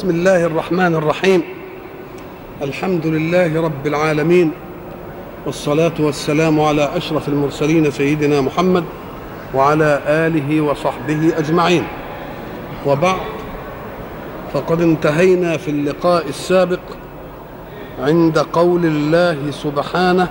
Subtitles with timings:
[0.00, 1.42] بسم الله الرحمن الرحيم.
[2.62, 4.50] الحمد لله رب العالمين
[5.46, 8.84] والصلاة والسلام على أشرف المرسلين سيدنا محمد
[9.54, 11.84] وعلى آله وصحبه أجمعين.
[12.86, 13.20] وبعد
[14.52, 16.80] فقد انتهينا في اللقاء السابق
[18.02, 20.28] عند قول الله سبحانه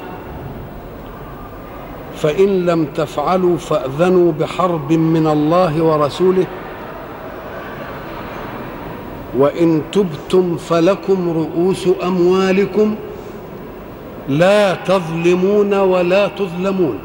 [2.15, 6.45] فإن لم تفعلوا فأذنوا بحرب من الله ورسوله
[9.38, 12.96] وإن تبتم فلكم رؤوس أموالكم
[14.29, 17.00] لا تظلمون ولا تظلمون.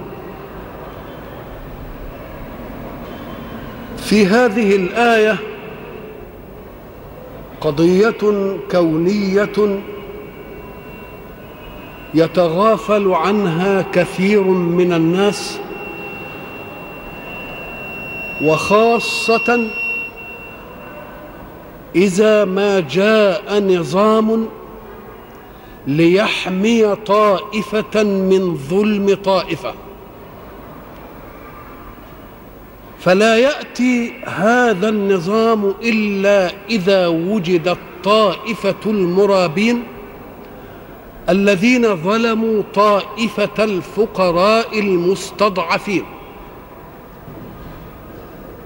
[3.96, 5.36] في هذه الآية
[7.60, 8.14] قضية
[8.70, 9.80] كونية
[12.14, 15.58] يتغافل عنها كثير من الناس
[18.42, 19.66] وخاصة
[21.96, 24.48] إذا ما جاء نظام
[25.86, 29.74] ليحمي طائفة من ظلم طائفة.
[32.98, 39.82] فلا يأتي هذا النظام إلا إذا وجدت طائفة المرابين
[41.28, 46.04] الذين ظلموا طائفة الفقراء المستضعفين.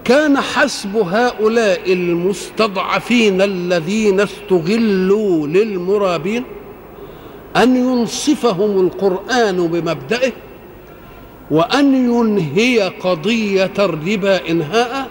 [0.09, 6.45] كان حسب هؤلاء المستضعفين الذين استغلوا للمرابين
[7.56, 10.33] أن ينصفهم القرآن بمبدئه
[11.51, 15.11] وأن ينهي قضية الربا إنهاء.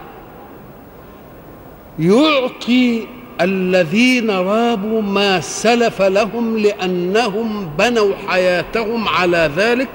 [2.00, 3.08] يعطي
[3.42, 9.90] الذين رابوا ما سلف لهم لأنهم بنوا حياتهم على ذلك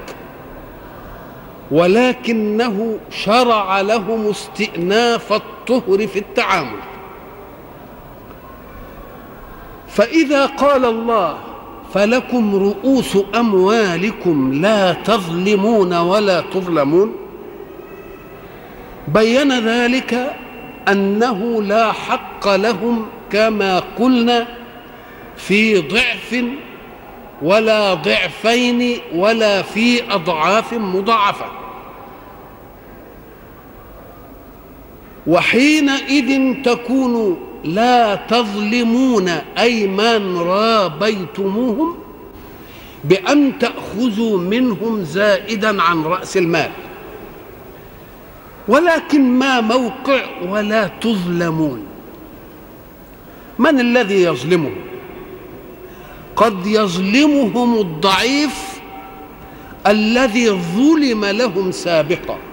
[1.73, 6.79] ولكنه شرع لهم استئناف الطهر في التعامل.
[9.89, 11.39] فإذا قال الله
[11.95, 17.13] فلكم رؤوس أموالكم لا تظلمون ولا تظلمون
[19.09, 20.37] بين ذلك
[20.89, 24.47] أنه لا حق لهم كما قلنا
[25.37, 26.45] في ضعف
[27.43, 31.62] ولا ضعفين ولا في أضعاف مضاعفة.
[35.27, 39.29] وحينئذ تكون لا تظلمون
[39.59, 41.97] أي من رابيتموهم
[43.05, 46.71] بأن تأخذوا منهم زائدا عن رأس المال.
[48.69, 51.83] ولكن ما موقع ولا تظلمون.
[53.59, 54.75] من الذي يظلمهم؟
[56.37, 58.81] قد يظلمهم الضعيف
[59.87, 62.52] الذي ظلم لهم سابقا.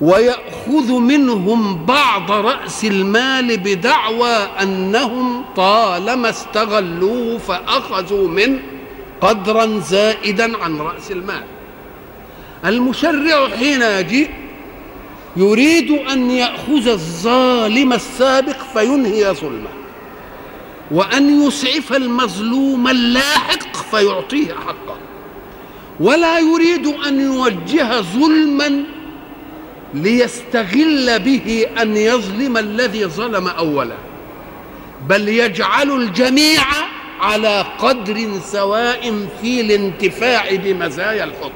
[0.00, 8.62] ويأخذ منهم بعض رأس المال بدعوى أنهم طالما استغلوه فأخذوا منه
[9.20, 11.44] قدرا زائدا عن رأس المال.
[12.64, 14.30] المشرع حين يجيء
[15.36, 19.70] يريد أن يأخذ الظالم السابق فينهي ظلمه
[20.90, 24.96] وأن يسعف المظلوم اللاحق فيعطيه حقه
[26.00, 28.84] ولا يريد أن يوجه ظلما
[29.94, 33.96] ليستغل به أن يظلم الذي ظلم أولا.
[35.08, 36.62] بل يجعل الجميع
[37.20, 41.52] على قدر سواء في الانتفاع بمزايا الحكم.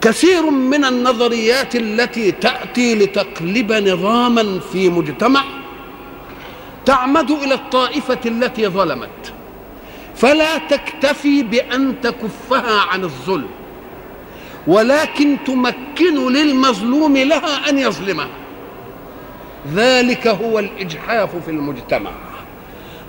[0.00, 5.44] كثير من النظريات التي تأتي لتقلب نظاما في مجتمع
[6.86, 9.32] تعمد إلى الطائفة التي ظلمت.
[10.16, 13.48] فلا تكتفي بأن تكفها عن الظلم.
[14.66, 18.28] ولكن تمكن للمظلوم لها أن يظلمها
[19.74, 22.10] ذلك هو الإجحاف في المجتمع.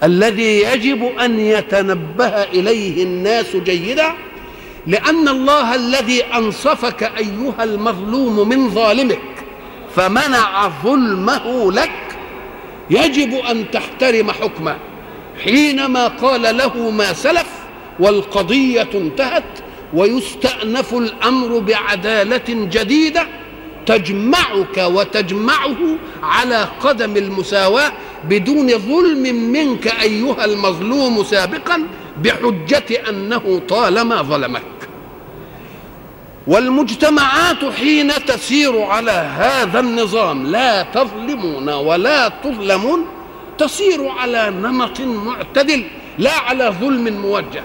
[0.04, 4.14] الذي يجب أن يتنبه إليه الناس جيدا
[4.88, 9.22] لأن الله الذي أنصفك أيها المظلوم من ظالمك
[9.96, 11.92] فمنع ظلمه لك.
[12.90, 14.78] يجب أن تحترم حكمه.
[15.44, 17.48] حينما قال له ما سلف
[18.00, 19.44] والقضية انتهت
[19.94, 23.28] ويستأنف الأمر بعدالة جديدة
[23.86, 25.78] تجمعك وتجمعه
[26.24, 27.92] على قدم المساواة
[28.24, 31.88] بدون ظلم منك أيها المظلوم سابقا
[32.24, 34.62] بحجة أنه طالما ظلمك.
[36.48, 43.06] والمجتمعات حين تسير على هذا النظام لا تظلمون ولا تظلمون
[43.58, 45.84] تسير على نمط معتدل
[46.18, 47.64] لا على ظلم موجه.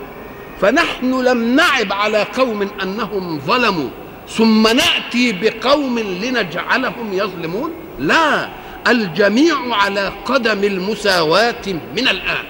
[0.60, 3.88] فنحن لم نعب على قوم أنهم ظلموا
[4.28, 8.48] ثم نأتي بقوم لنجعلهم يظلمون؟ لا
[8.88, 11.66] الجميع على قدم المساواة
[11.96, 12.44] من الآن.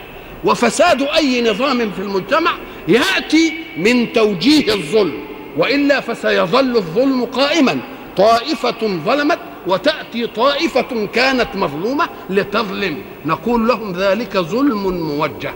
[0.44, 2.50] وفساد أي نظام في المجتمع
[2.88, 5.20] يأتي من توجيه الظلم
[5.56, 7.80] وإلا فسيظل الظلم قائما.
[8.16, 12.98] طائفة ظلمت وتأتي طائفة كانت مظلومة لتظلم.
[13.26, 15.54] نقول لهم ذلك ظلم موجه.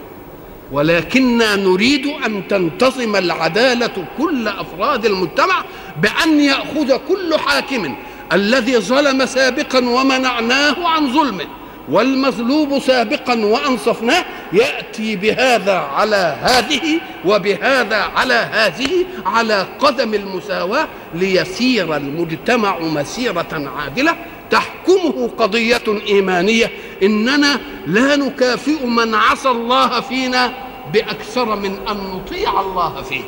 [0.72, 5.64] ولكننا نريد أن تنتظم العدالة كل أفراد المجتمع
[6.02, 7.94] بأن يأخذ كل حاكم
[8.32, 11.46] الذي ظلم سابقا ومنعناه عن ظلمه
[11.88, 18.90] والمظلوم سابقا وأنصفناه يأتي بهذا على هذه وبهذا على هذه
[19.26, 24.16] على قدم المساواة ليسير المجتمع مسيرة عادلة
[24.50, 26.70] تحكمه قضية إيمانية.
[27.02, 30.52] إننا لا نكافئ من عصى الله فينا
[30.92, 33.22] بأكثر من أن نطيع الله فيه.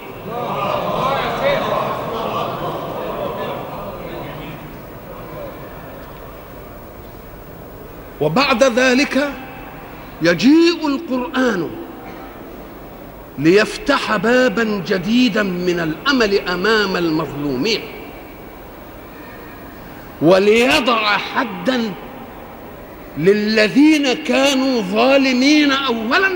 [8.20, 9.32] وبعد ذلك
[10.22, 11.70] يجيء القرآن
[13.38, 17.80] ليفتح بابا جديدا من الأمل أمام المظلومين.
[20.22, 21.92] وليضع حدا
[23.19, 26.30] للذين كانوا ظالمين أولا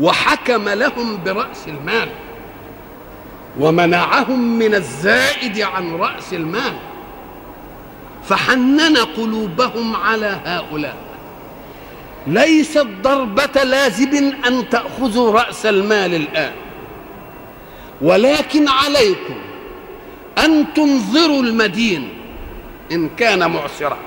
[0.00, 2.08] وحكم لهم برأس المال
[3.60, 6.72] ومنعهم من الزائد عن رأس المال
[8.28, 10.96] فحنن قلوبهم على هؤلاء.
[12.26, 16.52] ليست ضربة لازم أن تأخذوا رأس المال الآن
[18.02, 19.34] ولكن عليكم
[20.44, 22.08] أن تنظروا المدين
[22.92, 23.98] إن كان معسرا.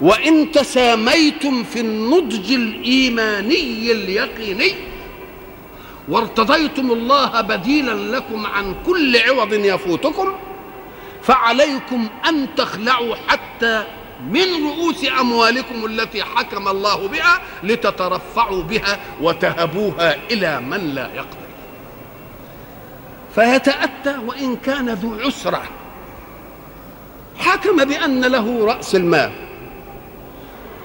[0.00, 4.74] وإن تساميتم في النضج الإيماني اليقيني
[6.08, 10.34] وارتضيتم الله بديلا لكم عن كل عوض يفوتكم
[11.22, 13.84] فعليكم أن تخلعوا حتى
[14.30, 21.48] من رؤوس أموالكم التي حكم الله بها لتترفعوا بها وتهبوها إلى من لا يقدر.
[23.34, 25.62] فيتأتى وإن كان ذو عسرة.
[27.38, 29.30] حكم بأن له رأس المال.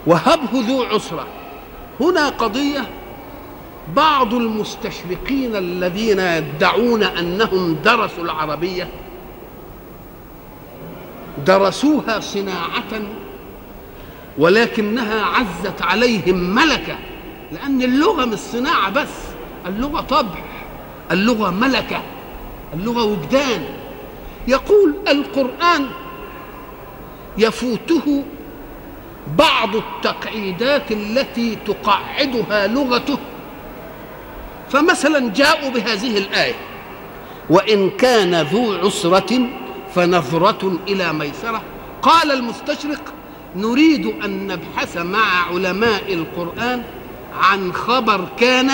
[0.08, 1.28] وهبه ذو عسرة.
[2.00, 2.90] هنا قضية
[3.96, 8.88] بعض المستشرقين الذين يدعون أنهم درسوا العربية
[11.46, 13.02] درسوها صناعة
[14.38, 16.96] ولكنها عزت عليهم ملكة
[17.52, 19.10] لأن اللغة مش صناعة بس
[19.68, 20.44] اللغة طبع
[21.12, 22.02] اللغة ملكة
[22.74, 23.64] اللغة وجدان.
[24.48, 25.86] يقول القرآن
[27.38, 28.24] يفوته
[29.38, 33.18] بعض التقعيدات التي تقعدها لغته.
[34.69, 36.56] فمثلا جاءوا بهذه الآية
[37.50, 39.50] وإن كان ذو عسرة
[39.95, 41.62] فنظرة إلى ميسرة.
[42.01, 43.13] قال المستشرق
[43.56, 46.83] نريد أن نبحث مع علماء القرآن
[47.39, 48.71] عن خبر كان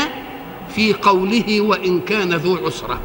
[0.75, 2.99] في قوله وإن كان ذو عسرة.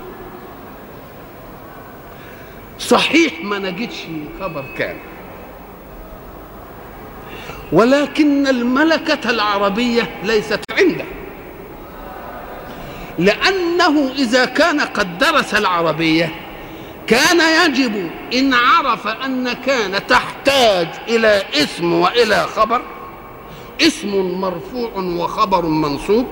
[2.78, 4.06] صحيح ما نجدش
[4.40, 4.96] خبر كان.
[7.74, 11.04] ولكن الملكة العربية ليست عنده.
[13.18, 16.34] لأنه إذا كان قد درس العربية
[17.06, 22.82] كان يجب إن عرف أن كان تحتاج إلى اسم وإلى خبر
[23.82, 26.26] اسم مرفوع وخبر منصوب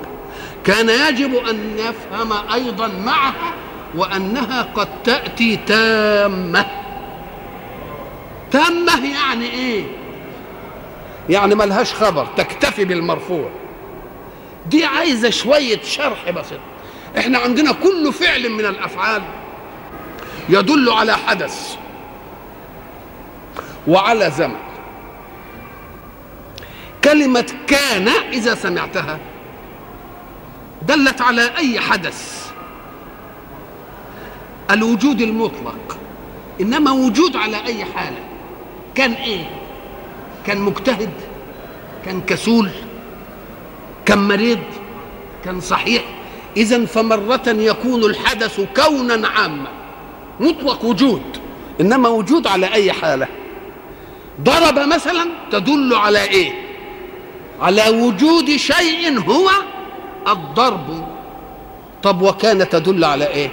[0.65, 3.53] كان يجب أن يفهم أيضا معها
[3.95, 6.67] وأنها قد تأتي تامة.
[8.51, 9.85] تامة يعني إيه؟
[11.31, 13.51] يعني ملهاش خبر تكتفي بالمرفوع.
[14.67, 16.59] دي عايزة شوية شرح بسيط.
[17.19, 19.23] إحنا عندنا كل فعل من الأفعال
[20.49, 21.77] يدل على حدث
[23.89, 24.57] وعلى زمن.
[27.05, 29.19] كلمة كان إذا سمعتها
[30.83, 32.51] دلت على أي حدث؟
[34.71, 35.99] الوجود المطلق.
[36.61, 38.25] إنما وجود على أي حالة؟
[38.95, 39.62] كان إيه؟
[40.47, 41.11] كان مجتهد
[42.05, 42.71] كان كسول
[44.07, 44.59] كان مريض
[45.45, 46.05] كان صحيح.
[46.57, 49.69] إذا فمرة يكون الحدث كونا عاما
[50.41, 51.23] مطلق وجود
[51.81, 53.29] إنما وجود على أي حالة؟
[54.41, 56.53] ضرب مثلا تدل على إيه؟
[57.61, 59.51] على وجود شيء هو
[60.29, 61.09] الضرب.
[62.03, 63.51] طب وكان تدل على إيه؟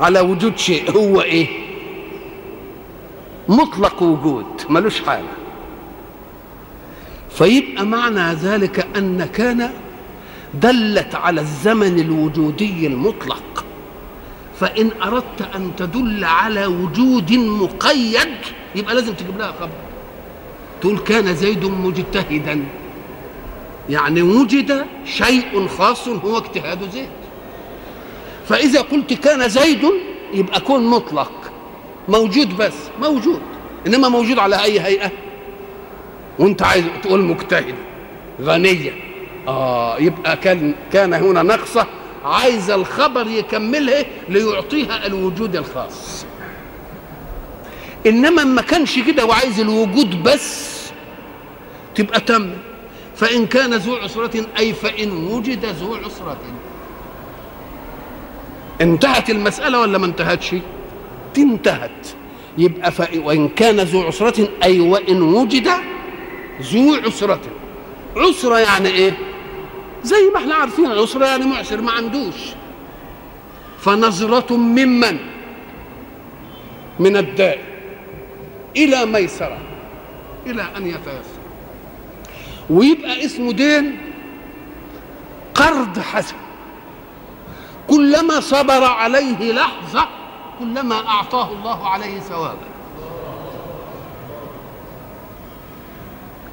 [0.00, 1.67] على وجود شيء هو إيه؟
[3.48, 5.28] مطلق وجود ملوش حالة.
[7.30, 9.70] فيبقى معنى ذلك أن كان
[10.54, 13.64] دلت على الزمن الوجودي المطلق.
[14.60, 18.28] فإن أردت أن تدل على وجود مقيد
[18.74, 19.70] يبقى لازم تجيب لها خبر.
[20.80, 22.64] تقول كان زيد مجتهدا.
[23.90, 27.08] يعني وجد شيء خاص هو اجتهاد زيد.
[28.48, 29.84] فإذا قلت كان زيد
[30.34, 31.32] يبقى كون مطلق.
[32.08, 33.40] موجود بس موجود.
[33.86, 35.10] إنما موجود على أي هيئة؟
[36.38, 37.74] وأنت عايز تقول مجتهد
[38.42, 38.92] غنية.
[39.48, 41.86] آه يبقى كان كان هنا نقصة
[42.24, 46.26] عايز الخبر يكملها ليعطيها الوجود الخاص.
[48.06, 50.78] إنما ما كانش كده وعايز الوجود بس
[51.94, 52.50] تبقى تم.
[53.16, 56.38] فإن كان ذو عسرة أي فإن وجد ذو عسرة.
[58.80, 60.54] انتهت المسألة ولا ما انتهتش؟
[61.38, 62.08] انتهت.
[62.58, 62.92] يبقى.
[63.16, 65.68] وإن كان ذو عسرة أي وإن وجد
[66.62, 67.40] ذو عسرة.
[68.16, 69.18] عسرة يعني إيه؟
[70.02, 72.34] زي ما إحنا عارفين العسرة يعني معسر ما عندوش.
[73.80, 75.16] فنظرة ممن
[76.98, 77.58] من؟ الداء.
[78.76, 79.58] إلى ميسرة.
[80.46, 81.38] إلى أن يتيسر.
[82.70, 83.96] ويبقى اسمه دين
[85.54, 86.36] قرض حسن.
[87.88, 90.08] كلما صبر عليه لحظة
[90.58, 92.68] كلما أعطاه الله عليه ثوابا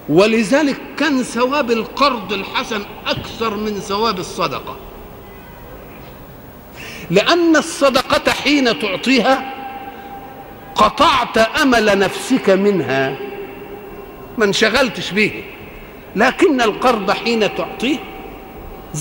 [0.09, 4.75] ولذلك كان ثواب القرض الحسن أكثر من ثواب الصدقة.
[7.09, 9.53] لأن الصدقة حين تعطيها
[10.75, 13.17] قطعت أمل نفسك منها.
[14.37, 15.43] ما انشغلتش به.
[16.15, 17.97] لكن القرض حين تعطيه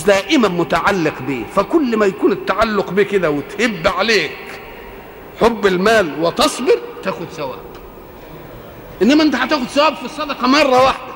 [0.06, 1.44] دائما متعلق به.
[1.56, 4.63] فكل ما يكون التعلق به كده وتهب عليك
[5.40, 7.58] حب المال وتصبر تاخد ثواب.
[9.02, 11.14] إنما أنت هتاخد ثواب في الصدقة مرة واحدة.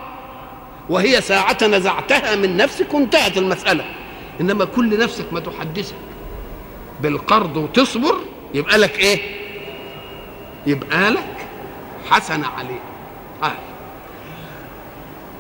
[0.89, 3.85] وهي ساعة نزعتها من نفسك وانتهت المسألة.
[4.41, 5.95] إنما كل نفسك ما تحدثك.
[7.03, 8.15] بالقرض وتصبر
[8.55, 9.21] يبقى لك إيه؟
[10.67, 11.37] يبقى لك
[12.11, 12.81] حسنة عليه
[13.43, 13.53] آه.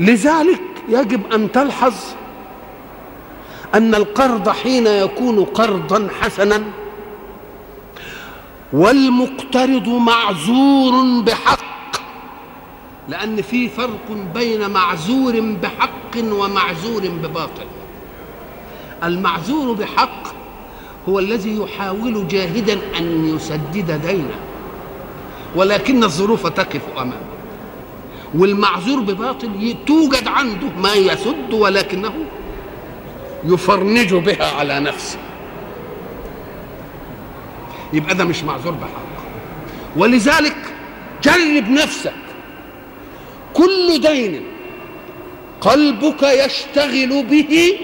[0.00, 1.94] لذلك يجب أن تلحظ
[3.74, 6.62] أن القرض حين يكون قرضا حسنا
[8.72, 11.68] والمقترض معذور بحق
[13.08, 17.66] لأن في فرق بين معذور بحق ومعذور بباطل.
[19.04, 20.22] المعذور بحق
[21.08, 24.34] هو الذي يحاول جاهدا أن يسدد دينه
[25.56, 27.20] ولكن الظروف تقف أمامه.
[28.34, 32.12] والمعذور بباطل توجد عنده ما يسد ولكنه
[33.44, 35.18] يفرنج بها على نفسه.
[37.92, 39.18] يبقى ده مش معذور بحق.
[39.96, 40.56] ولذلك
[41.22, 42.12] جرب نفسك.
[43.54, 44.42] كل دين
[45.60, 47.78] قلبك يشتغل به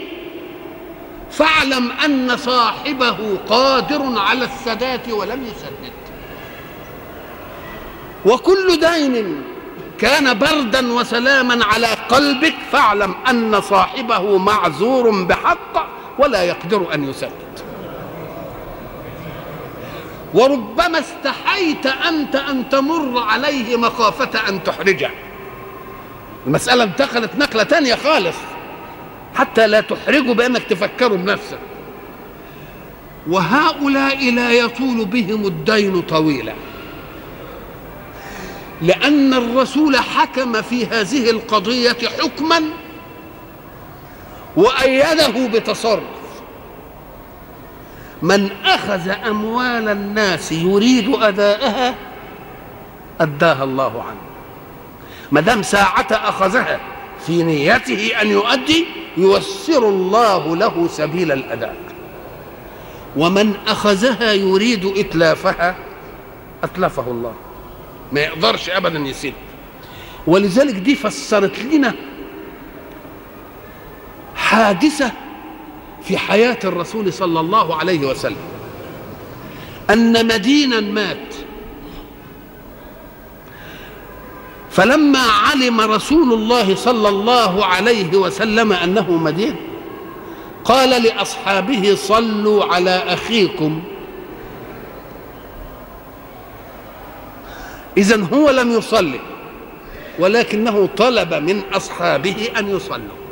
[1.31, 5.95] فاعلم أن صاحبه قادر على السداد ولم يسدد.
[8.27, 9.43] وكل دين
[9.99, 17.44] كان بردا وسلاما على قلبك فاعلم أن صاحبه معذور بحق ولا يقدر أن يسدد.
[20.35, 25.11] وربما استحيت أنت أن تمر عليه مخافة أن تحرجه.
[26.47, 28.37] المسألة انتقلت نقلة تانية خالص.
[29.35, 31.59] حتى لا تحرجوا بأنك تفكروا بنفسك.
[33.29, 36.55] وهؤلاء لا يطول بهم الدين طويلا.
[38.83, 42.63] لأن الرسول حكم في هذه القضية حكما
[44.57, 46.14] وأيده بتصرف.
[48.25, 51.95] من أخذ أموال الناس يريد أداءها
[53.21, 54.21] أداها الله عنه.
[55.33, 56.81] ما دام ساعة أخذها
[57.27, 61.77] في نيته أن يؤدي ييسر الله له سبيل الأداء.
[63.17, 65.77] ومن أخذها يريد إتلافها
[66.65, 67.35] أتلفه الله.
[68.13, 69.33] ما يقدرش أبدا يسد
[70.27, 71.95] ولذلك دي فسرت لنا
[74.37, 75.13] حادثة
[76.05, 78.37] في حياة الرسول صلى الله عليه وسلم.
[79.91, 81.35] أن مدينا مات.
[84.71, 89.57] فلما علم رسول الله صلى الله عليه وسلم أنه مدين
[90.65, 93.83] قال لأصحابه صلوا على أخيكم.
[97.97, 99.21] اذا هو لم يصلي
[100.19, 103.24] ولكنه طلب من أصحابه أن يصلوا.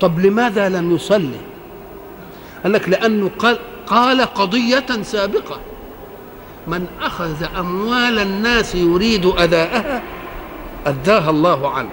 [0.00, 1.40] طب لماذا لم يصلي؟
[2.62, 5.60] قال لك لأنه قال قال قضية سابقة.
[6.66, 10.02] من أخذ أموال الناس يريد أداءها
[10.86, 11.90] أداها الله عنه.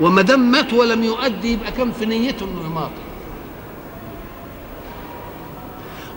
[0.00, 3.02] وما دام مات ولم يؤدي يبقى كان في نيته انه يماطل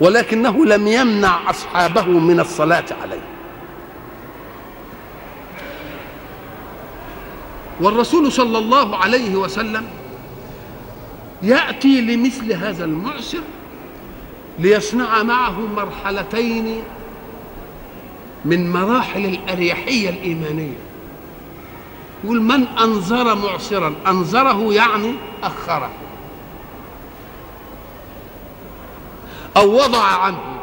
[0.01, 3.21] ولكنه لم يمنع أصحابه من الصلاة عليه.
[7.81, 9.85] والرسول صلى الله عليه وسلم
[11.45, 13.41] يأتي لمثل هذا المعسر
[14.59, 16.83] ليصنع معه مرحلتين
[18.45, 20.77] من مراحل الأريحية الإيمانية.
[22.23, 25.89] يقول من أنظر معسرا؟ أنظره يعني أخره.
[29.57, 30.55] أو وضع عنه.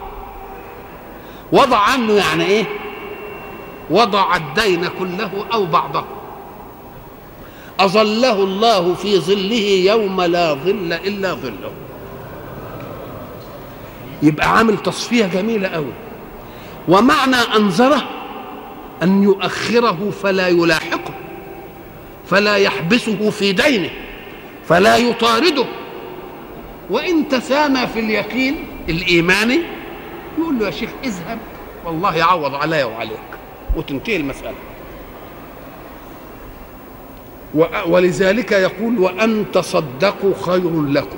[1.52, 2.64] وضع عنه يعني إيه؟
[3.90, 6.04] وضع الدين كله أو بعضه.
[7.80, 11.72] أظله الله في ظله يوم لا ظل إلا ظله.
[14.22, 15.92] يبقى عامل تصفية جميلة أوي.
[16.88, 18.02] ومعنى أنظره
[19.02, 21.14] أن يؤخره فلا يلاحقه
[22.26, 23.90] فلا يحبسه في دينه
[24.68, 25.66] فلا يطارده.
[26.90, 29.60] وإن تسامى في اليقين الإيماني
[30.38, 31.38] يقول له يا شيخ اذهب
[31.86, 33.18] والله يعوض علي وعليك.
[33.76, 34.54] وتنتهي المسألة.
[37.86, 41.16] ولذلك يقول وأن تصدقوا خير لكم.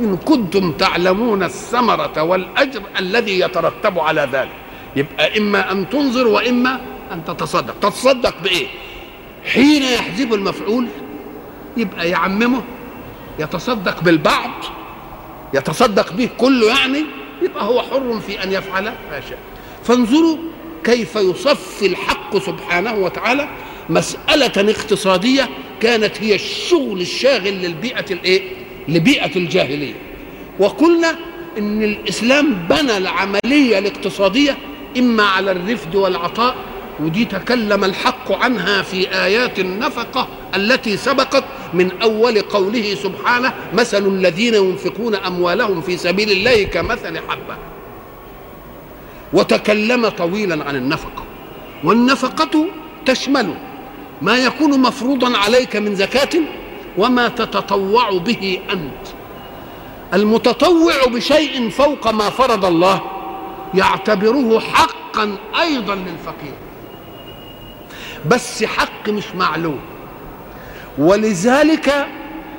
[0.00, 4.52] إن كنتم تعلمون الثمرة والأجر الذي يترتب على ذلك.
[4.96, 6.80] يبقى إما أن تنظر وإما
[7.12, 7.74] أن تتصدق.
[7.80, 8.66] تتصدق بإيه؟
[9.44, 10.86] حين يحذف المفعول
[11.76, 12.62] يبقى يعممه.
[13.38, 14.50] يتصدق بالبعض.
[15.54, 17.04] يتصدق به كله يعني
[17.42, 19.38] يبقى هو حر في أن يفعل ما شاء.
[19.84, 20.36] فانظروا
[20.84, 23.48] كيف يصفي الحق سبحانه وتعالى
[23.88, 25.48] مسألة اقتصادية
[25.80, 28.42] كانت هي الشغل الشاغل للبيئة الإيه؟
[28.88, 29.94] لبيئة الجاهلية.
[30.58, 31.16] وقلنا
[31.58, 34.56] إن الإسلام بنى العملية الاقتصادية
[34.98, 36.54] إما على الرفد والعطاء
[37.00, 44.54] ودي تكلم الحق عنها في آيات النفقة التي سبقت من أول قوله سبحانه مثل الذين
[44.54, 47.56] ينفقون أموالهم في سبيل الله كمثل حبة
[49.32, 51.24] وتكلم طويلا عن النفقة.
[51.84, 52.66] والنفقة
[53.06, 53.54] تشمل
[54.22, 56.40] ما يكون مفروضا عليك من زكاة
[56.98, 59.06] وما تتطوع به أنت.
[60.14, 63.00] المتطوع بشيء فوق ما فرض الله
[63.74, 66.54] يعتبره حقا أيضا للفقير.
[68.26, 69.78] بس حق مش معلوم.
[70.98, 72.06] ولذلك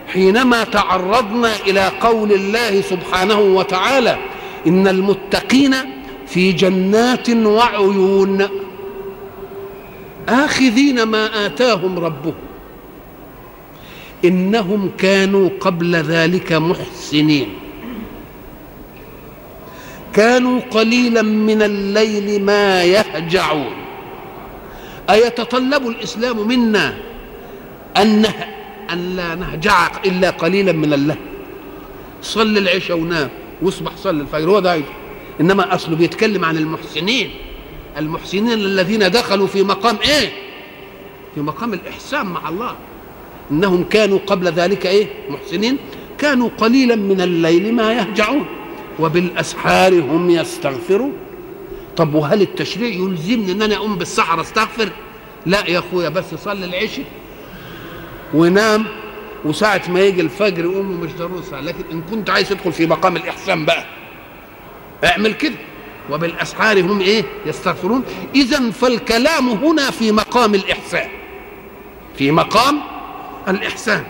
[0.07, 4.17] حينما تعرضنا إلى قول الله سبحانه وتعالى
[4.67, 5.75] إن المتقين
[6.27, 8.47] في جنات وعيون
[10.29, 12.33] آخذين ما آتاهم ربهم.
[14.25, 17.47] إنهم كانوا قبل ذلك محسنين.
[20.13, 23.75] كانوا قليلا من الليل ما يهجعون.
[25.09, 26.97] أيتطلب الإسلام منا
[27.97, 28.25] أن
[28.93, 31.17] أن لا نهجع إلا قليلا من الليل؟
[32.21, 33.29] صل العشاء ونام
[33.61, 34.49] واصبح صل الفجر.
[34.49, 34.81] هو ده
[35.41, 37.29] إنما أصله بيتكلم عن المحسنين.
[37.97, 40.29] المحسنين الذين دخلوا في مقام إيه؟
[41.35, 42.75] في مقام الإحسان مع الله.
[43.51, 45.77] إنهم كانوا قبل ذلك إيه؟ محسنين.
[46.17, 48.45] كانوا قليلا من الليل ما يهجعون.
[48.99, 51.13] وبالأسحار هم يستغفرون.
[51.97, 54.89] طب وهل التشريع يلزمني إن أنا أقوم بالسحر أستغفر؟
[55.45, 57.05] لا يا أخويا بس صلي العشاء
[58.33, 58.85] ونام.
[59.45, 63.65] وساعة ما يجي الفجر قوم مش ضروري لكن إن كنت عايز تدخل في مقام الإحسان
[63.65, 63.85] بقى
[65.03, 65.55] اعمل كده.
[66.11, 68.03] وبالأسحار هم إيه؟ يستغفرون.
[68.35, 71.09] اذا فالكلام هنا في مقام الإحسان.
[72.15, 72.79] في مقام
[73.47, 74.03] الإحسان.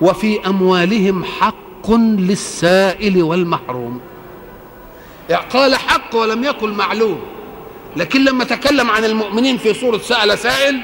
[0.00, 4.00] وفي أموالهم حق للسائل والمحروم.
[5.50, 7.20] قال حق ولم يقل معلوم.
[7.96, 10.80] لكن لما تكلم عن المؤمنين في سورة سأل سائل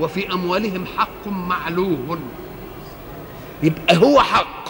[0.00, 2.20] وفي أموالهم حق معلوم.
[3.62, 4.68] يبقى هو حق.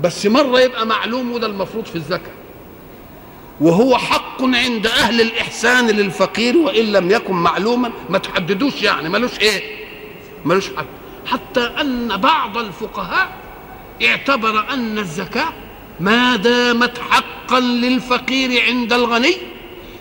[0.00, 2.41] بس مرة يبقى معلوم وده المفروض في الزكاة.
[3.60, 9.84] وهو حق عند أهل الإحسان للفقير وإن لم يكن معلوما ما تحددوش يعني ملوش إيه؟
[10.44, 10.86] ملوش حد.
[11.26, 13.32] حتى أن بعض الفقهاء
[14.04, 15.52] اعتبر أن الزكاة
[16.00, 19.34] ما دامت حقا للفقير عند الغني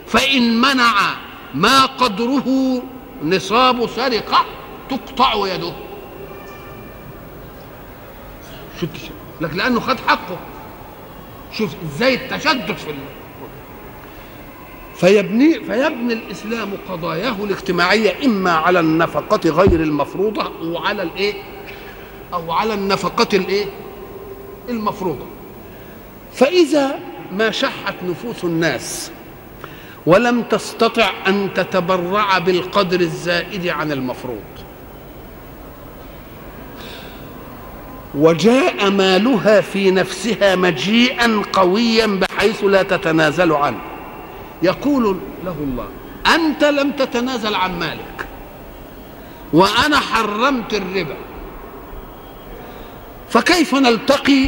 [0.08, 0.94] فإن منع
[1.54, 2.82] ما قدره
[3.24, 4.46] نصاب سرقة
[4.90, 5.74] تقطع يده.
[8.82, 8.88] شو
[9.42, 10.38] لك لأنه خد حقه.
[11.58, 13.21] شوف إزاي التشدد في الله
[15.02, 21.34] فيبني فيبني الإسلام قضاياه الاجتماعية إما على النفقة غير المفروضة أو على الإيه؟
[22.34, 23.66] أو على النفقة الإيه؟
[24.70, 25.26] المفروضة.
[26.34, 27.00] فإذا
[27.32, 29.12] ما شحت نفوس الناس
[30.06, 34.42] ولم تستطع أن تتبرع بالقدر الزائد عن المفروض.
[38.16, 43.91] وجاء مالها في نفسها مجيئا قويا بحيث لا تتنازل عنه.
[44.64, 45.88] يقول له الله
[46.36, 48.28] أنت لم تتنازل عن مالك
[49.54, 51.18] وأنا حرمت الربا
[53.30, 54.48] فكيف نلتقي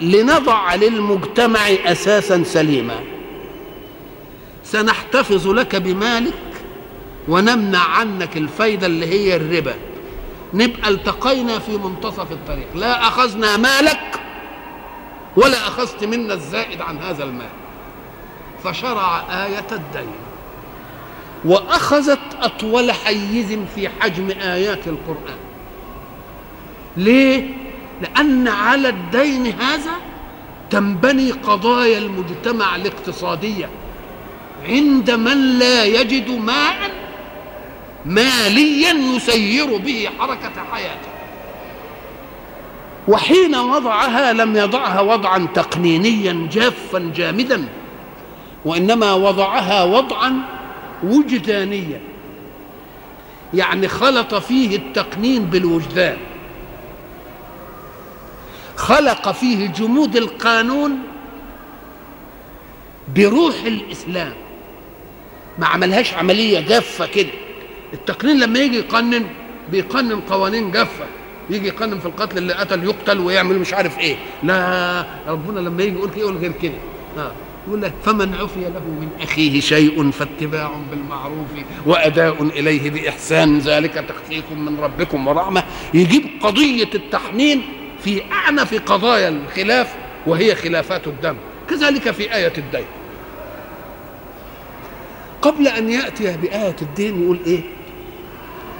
[0.00, 3.00] لنضع للمجتمع أساسا سليما؟
[4.64, 6.32] سنحتفظ لك بمالك
[7.28, 9.74] ونمنع عنك الفايدة اللي هي الربا.
[10.54, 12.66] نبقى التقينا في منتصف الطريق.
[12.74, 14.20] لا أخذنا مالك
[15.36, 17.50] ولا أخذت منا الزائد عن هذا المال.
[18.64, 20.14] فشرع آية الدين.
[21.44, 25.38] وأخذت أطول حيز في حجم آيات القرآن.
[26.96, 27.46] ليه؟
[28.02, 29.92] لأن على الدين هذا
[30.70, 33.68] تنبني قضايا المجتمع الاقتصادية.
[34.68, 36.90] عند من لا يجد ماء
[38.06, 41.14] ماليا يسير به حركة حياته.
[43.08, 47.68] وحين وضعها لم يضعها وضعا تقنينيا جافا جامدا.
[48.64, 50.32] وإنما وضعها وضعا
[51.02, 52.00] وجدانيا.
[53.54, 56.16] يعني خلط فيه التقنين بالوجدان.
[58.76, 60.98] خلق فيه جمود القانون
[63.16, 64.32] بروح الإسلام.
[65.58, 67.30] ما عملهاش عملية جافة كده.
[67.92, 69.26] التقنين لما يجي يقنن
[69.70, 71.04] بيقنن قوانين جافة.
[71.50, 74.16] يجي يقنن في القتل اللي قتل يقتل ويعمل مش عارف إيه.
[74.42, 76.74] لا ربنا لما يجي يقول يقول غير كده.
[77.18, 77.32] آه.
[77.66, 81.46] يقول لك فمن عفي له من أخيه شيء فاتباع بالمعروف
[81.86, 85.64] وأداء إليه بإحسان ذلك تخفيف من ربكم ورحمة.
[85.94, 87.62] يجيب قضية التحنين
[88.00, 89.94] في أعنف قضايا الخلاف
[90.26, 91.36] وهي خلافات الدم
[91.70, 92.86] كذلك في آية الدين.
[95.42, 97.60] قبل أن يأتي بآية الدين يقول إيه؟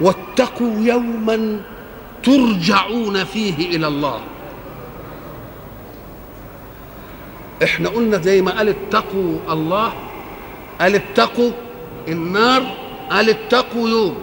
[0.00, 1.60] واتقوا يوما
[2.22, 4.20] ترجعون فيه إلى الله.
[7.64, 9.92] إحنا قلنا زي ما قال اتقوا الله
[10.80, 11.50] قال اتقوا
[12.08, 12.76] النار
[13.10, 14.16] قال اتقوا يوم.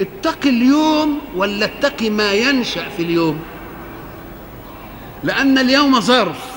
[0.00, 3.40] اتقي اليوم ولا اتقي ما ينشأ في اليوم؟
[5.22, 6.52] لأن اليوم ظرف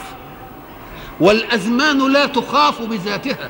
[1.19, 3.49] والأزمان لا تخاف بذاتها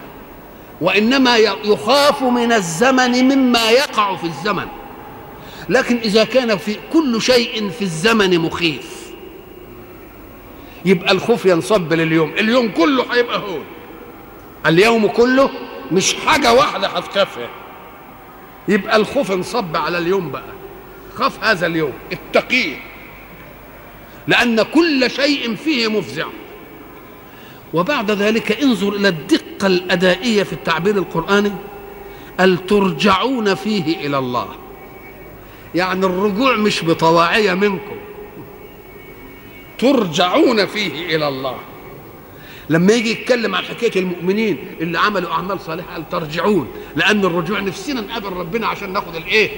[0.82, 4.68] وإنما يخاف من الزمن مما يقع في الزمن.
[5.70, 8.95] لكن إذا كان في كل شيء في الزمن مخيف.
[10.86, 12.32] يبقى الخوف ينصب لليوم.
[12.40, 13.58] اليوم كله هيبقى هو
[14.66, 15.50] اليوم كله
[15.92, 17.50] مش حاجة واحدة هتخافها
[18.68, 20.54] يبقى الخوف انصب على اليوم بقى.
[21.16, 21.94] خاف هذا اليوم.
[22.12, 22.76] اتقيه.
[24.28, 26.26] لأن كل شيء فيه مفزع.
[27.74, 31.52] وبعد ذلك انظر إلى الدقة الأدائية في التعبير القرآني.
[32.40, 34.48] ال ترجعون فيه إلى الله؟
[35.76, 37.96] يعني الرجوع مش بطواعية منكم.
[39.80, 41.56] ترجعون فيه إلى الله.
[42.70, 48.02] لما يجي يتكلم عن حكاية المؤمنين اللي عملوا أعمال صالحة قال ترجعون لأن الرجوع نفسنا
[48.02, 49.50] نقابل ربنا عشان ناخد الإيه؟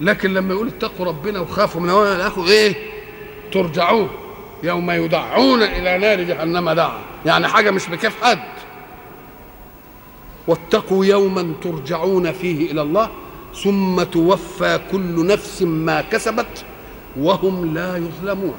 [0.00, 2.74] لكن لما يقول اتقوا ربنا وخافوا من هنا الاخو إيه؟
[3.52, 4.08] ترجعون.
[4.62, 8.38] يوم يدعون إلى نار جهنم دعا يعني حاجة مش بكيف حد.
[10.46, 13.10] واتقوا يوما ترجعون فيه إلى الله
[13.64, 16.64] ثم توفى كل نفس ما كسبت
[17.16, 18.54] وهم لا يظلمون.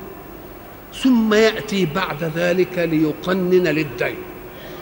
[1.03, 4.15] ثم يأتي بعد ذلك ليقنن للدين.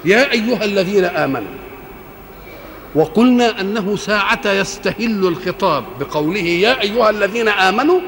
[0.05, 1.53] يا أيها الذين آمنوا
[2.95, 7.99] وقلنا أنه ساعة يستهل الخطاب بقوله يا أيها الذين آمنوا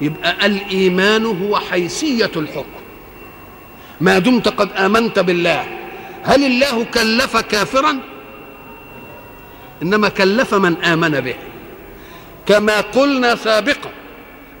[0.00, 2.80] يبقى الإيمان هو حيثية الحكم.
[4.00, 5.66] ما دمت قد آمنت بالله
[6.22, 7.98] هل الله كلف كافرا؟
[9.82, 11.34] إنما كلف من آمن به.
[12.46, 13.90] كما قلنا سابقا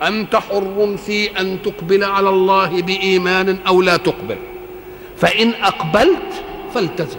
[0.08, 4.36] أنت حر في أن تقبل على الله بإيمان أو لا تقبل.
[5.16, 7.18] فإن أقبلت فالتزم.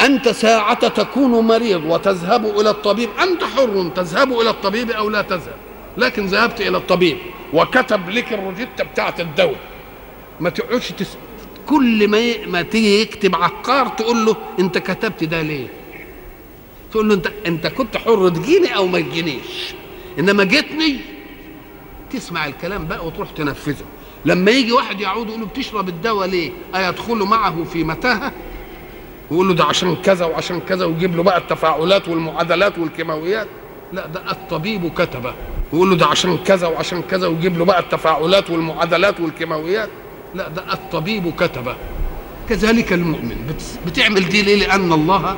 [0.00, 3.08] أنت ساعة تكون مريض وتذهب إلى الطبيب.
[3.22, 5.56] أنت حر تذهب إلى الطبيب أو لا تذهب.
[5.96, 7.18] لكن ذهبت إلى الطبيب.
[7.52, 9.60] وكتب لك الروجيتا بتاعة الدواء.
[10.40, 11.16] ما تقعدش تس...
[11.66, 12.46] كل ما.
[12.46, 15.66] ما تيجي يكتب عقار تقول له أنت كتبت ده ليه؟
[16.92, 19.74] تقول له أنت أنت كنت حر تجيني أو ما تجينيش.
[20.18, 20.96] إنما جيتني
[22.10, 23.84] تسمع الكلام بقى وتروح تنفذه.
[24.24, 28.32] لما يجي واحد يعود يقول له بتشرب الدواء ليه؟ أيدخل معه في متاهة؟
[29.30, 33.46] ويقول له ده عشان كذا وعشان كذا ويجيب له بقى التفاعلات والمعادلات والكيماويات.
[33.92, 35.34] لا ده الطبيب كتبه
[35.72, 39.88] ويقول له ده عشان كذا وعشان كذا ويجيب له بقى التفاعلات والمعادلات والكيماويات.
[40.34, 41.76] لا ده الطبيب كتبه
[42.48, 43.54] كذلك المؤمن
[43.86, 45.36] بتعمل دي ليه؟ لأن الله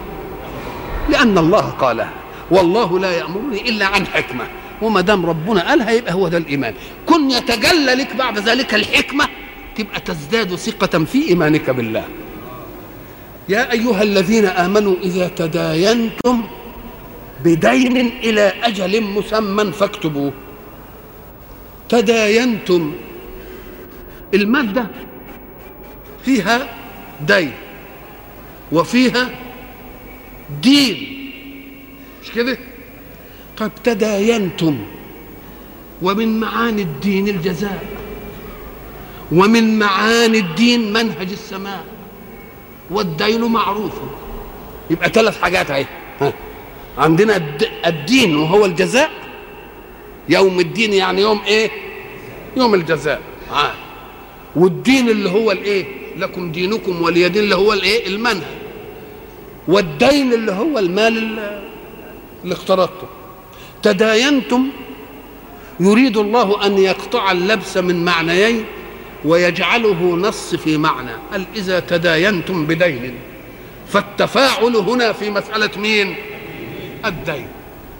[1.08, 2.12] لأن الله قالها
[2.50, 4.46] والله لا يأمرني إلا عن حكمة.
[4.84, 6.74] وما دام ربنا قالها يبقى هو ده الإيمان.
[7.06, 9.28] كن يتجلى لك بعد ذلك الحكمة
[9.76, 12.04] تبقى تزداد ثقة في إيمانك بالله.
[13.48, 16.42] يا أيها الذين آمنوا إذا تداينتم
[17.44, 20.32] بدين إلى أجل مسمى فاكتبوه.
[21.88, 22.92] تداينتم
[24.34, 24.86] المادة
[26.24, 26.68] فيها
[27.26, 27.52] دين
[28.72, 29.30] وفيها
[30.62, 30.96] دين.
[32.22, 32.58] مش كده؟
[33.58, 34.78] طب تداينتم
[36.02, 37.84] ومن معاني الدين الجزاء
[39.32, 41.84] ومن معاني الدين منهج السماء
[42.90, 43.92] والدين معروف.
[44.90, 45.86] يبقى ثلاث حاجات اهي
[46.98, 47.42] عندنا
[47.86, 49.10] الدين وهو الجزاء
[50.28, 51.70] يوم الدين يعني يوم إيه؟
[52.56, 53.20] يوم الجزاء
[53.52, 53.72] آه.
[54.56, 55.84] والدين اللي هو الايه؟
[56.16, 58.42] لكم دينكم ولي دين اللي هو الايه؟ المنهج.
[59.68, 61.18] والدين اللي هو المال
[62.44, 63.06] اللي اقترضته
[63.84, 64.68] تداينتم
[65.80, 68.64] يريد الله أن يقطع اللبس من معنيين
[69.24, 71.10] ويجعله نص في معنى.
[71.32, 73.14] قال إذا تداينتم بدين؟
[73.88, 76.14] فالتفاعل هنا في مسألة مين؟
[77.04, 77.48] الدين.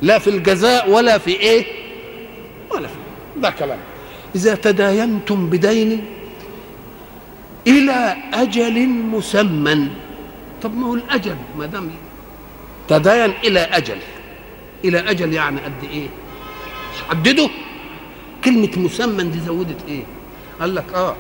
[0.03, 1.65] لا في الجزاء ولا في إيه؟
[2.71, 2.95] ولا في
[3.37, 3.79] ده كلام.
[4.35, 6.05] إذا تداينتم بدين
[7.67, 9.89] إلى أجل مسمى.
[10.63, 11.91] طب ما هو الأجل؟ ما دام
[12.89, 13.99] تداين إلى أجل.
[14.85, 16.09] إلى أجل يعني قد إيه؟
[17.11, 17.51] حدده
[18.45, 20.03] كلمة مسمى دي زودت إيه؟
[20.61, 21.17] قال لك آه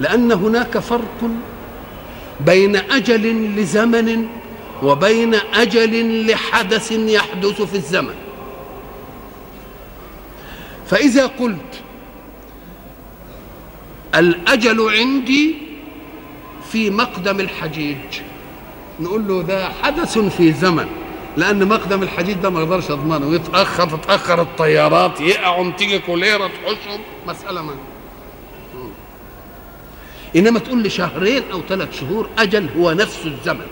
[0.00, 1.30] لأن هناك فرق
[2.40, 4.26] بين أجل لزمن
[4.82, 8.14] وبين أجل لحدث يحدث في الزمن.
[10.86, 11.80] فإذا قلت
[14.14, 15.54] الأجل عندي
[16.72, 17.96] في مقدم الحجيج
[19.00, 21.01] نقول له ده حدث في زمن.
[21.36, 27.00] لأن مقدم الحديد ده ما أقدرش اضمنه يتأخر تتأخر الطيارات يقعوا تيجي كوليرا تحشهم.
[27.26, 27.74] مسألة ما.
[30.36, 33.66] إنما تقول لي شهرين أو ثلاث شهور أجل هو نفس الزمن.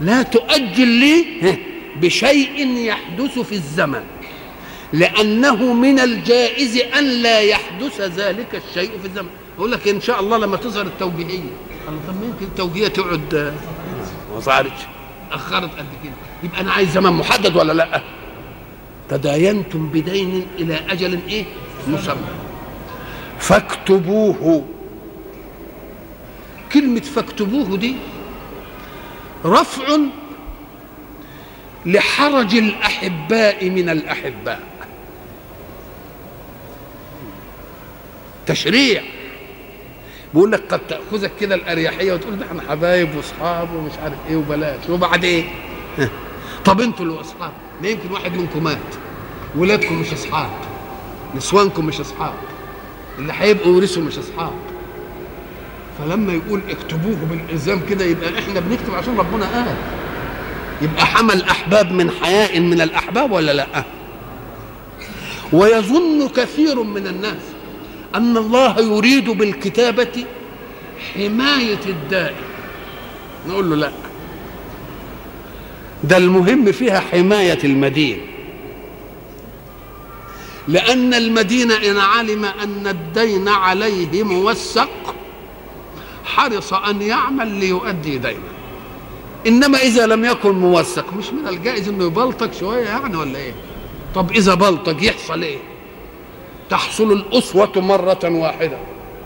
[0.00, 1.24] لا تؤجل لي
[1.96, 4.04] بشيء يحدث في الزمن.
[4.92, 9.28] لأنه من الجائز أن لا يحدث ذلك الشيء في الزمن.
[9.58, 11.52] أقول لك إن شاء الله لما تظهر التوجيهية.
[12.08, 13.54] طب ممكن التوجيهية تقعد.
[14.34, 14.82] ما ظهرتش
[15.32, 16.25] أخرت قد كده.
[16.42, 18.02] يبقى أنا عايز زمن محدد ولا لأ؟
[19.08, 21.44] تداينتم بدين إلى أجل إيه؟
[21.88, 22.16] مسمى.
[23.38, 24.64] فاكتبوه.
[26.72, 27.96] كلمة فاكتبوه دي
[29.44, 29.96] رفع
[31.86, 34.60] لحرج الأحباء من الأحباء.
[38.46, 39.02] تشريع.
[40.34, 44.88] بيقول لك قد تأخذك كده الأريحية وتقول ده إحنا حبايب وأصحاب ومش عارف إيه وبلاش.
[44.88, 45.44] وبعد إيه
[46.66, 47.52] طب أنتوا اللي أصحاب؟
[47.82, 48.78] ما يمكن واحد منكم مات؟
[49.56, 50.50] ولادكم مش أصحاب.
[51.36, 52.34] نسوانكم مش أصحاب.
[53.18, 54.52] اللي هيبقوا ورثوا مش أصحاب.
[55.98, 59.74] فلما يقول اكتبوه بالإلزام كده يبقى إحنا بنكتب عشان ربنا قال.
[60.82, 63.84] يبقى حمل أحباب من حياء من الأحباب ولا لأ؟
[65.52, 67.42] ويظن كثير من الناس
[68.14, 70.24] أن الله يريد بالكتابة
[71.14, 72.36] حماية الدائم
[73.48, 73.92] نقول له لأ.
[76.04, 78.20] ده المهم فيها حماية المدين.
[80.68, 85.14] لأن المدين إن علم أن الدين عليه موثق
[86.24, 88.38] حرص أن يعمل ليؤدي دينه.
[89.46, 93.52] إنما إذا لم يكن موثق مش من الجائز إنه يبلطج شوية يعني ولا إيه؟
[94.14, 95.58] طب إذا بلطج يحصل إيه؟
[96.70, 98.78] تحصل الأسوة مرة واحدة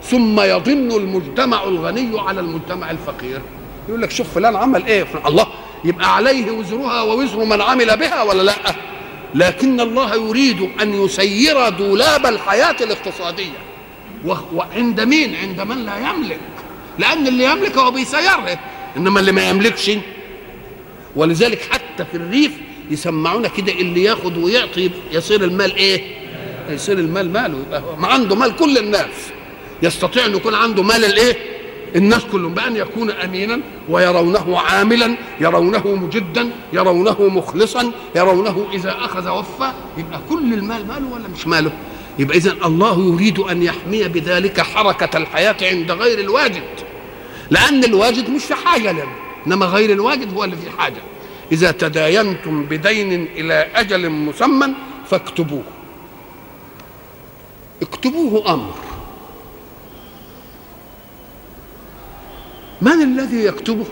[0.03, 3.41] ثم يضن المجتمع الغني على المجتمع الفقير.
[3.89, 5.47] يقول لك شوف فلان عمل إيه؟ الله
[5.83, 8.55] يبقى عليه وزرها ووزر من عمل بها ولا لا؟
[9.35, 13.57] لكن الله يريد أن يسير دولاب الحياة الاقتصادية.
[14.53, 16.39] وعند مين؟ عند من لا يملك.
[16.99, 18.59] لأن اللي يملك هو بيسيرها
[18.97, 19.91] إنما اللي ما يملكش
[21.15, 22.51] ولذلك حتى في الريف
[22.91, 26.01] يسمعونا كده اللي ياخد ويعطي يصير المال إيه؟
[26.69, 29.07] يصير المال ماله يبقى ما عنده مال كل الناس.
[29.83, 31.37] يستطيع ان يكون عنده مال الإيه؟
[31.95, 39.71] الناس كلهم بأن يكون أمينا ويرونه عاملا يرونه مجدا يرونه مخلصا يرونه إذا أخذ وفى
[39.97, 41.71] يبقى كل المال ماله ولا مش ماله؟
[42.19, 46.63] يبقى إذا الله يريد أن يحمي بذلك حركة الحياة عند غير الواجد.
[47.49, 49.03] لأن الواجد مش في حاجة لنا
[49.47, 51.01] إنما غير الواجد هو اللي في حاجة.
[51.51, 54.67] إذا تداينتم بدين إلى أجل مسمى
[55.09, 55.63] فاكتبوه.
[57.81, 58.73] اكتبوه أمر.
[62.81, 63.85] من الذي يكتبه؟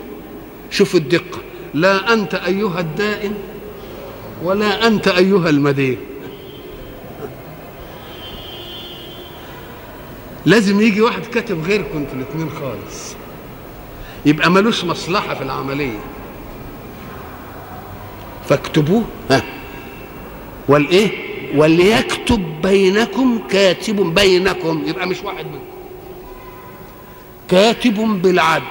[0.70, 1.38] شوف الدقة.
[1.74, 3.34] لا أنت أيها الدائن
[4.42, 5.96] ولا أنت أيها المدين.
[10.46, 13.14] لازم يجي واحد كاتب غيركم أنتوا الاثنين خالص.
[14.26, 15.98] يبقى ملوش مصلحة في العملية.
[18.48, 19.04] فاكتبوه.
[19.30, 19.42] ها.
[20.68, 21.10] والإيه؟
[21.56, 24.82] وليكتب بينكم كاتب بينكم.
[24.86, 25.64] يبقى مش واحد منكم
[27.48, 28.64] كاتب بالعدل.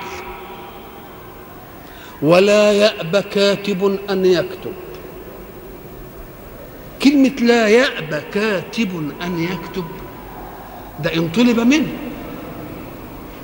[2.22, 4.74] ولا يأبى كاتب أن يكتب.
[7.04, 9.86] كلمة لا يأبى كاتب أن يكتب
[11.04, 11.88] ده إن طلب منه.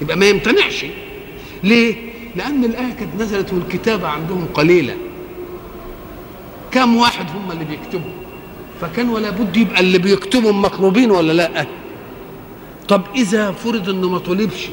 [0.01, 0.85] يبقى ما يمتنعش.
[1.63, 1.95] ليه؟
[2.35, 4.95] لأن الآية كانت نزلت والكتابة عندهم قليلة.
[6.71, 8.11] كم واحد هم اللي بيكتبوا؟
[8.81, 11.65] فكان ولا بد يبقى اللي بيكتبوا مطلوبين ولا لأ؟
[12.87, 14.67] طب إذا فرض إنه ما طلبش